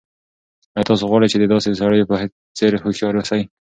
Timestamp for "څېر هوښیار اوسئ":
2.57-3.41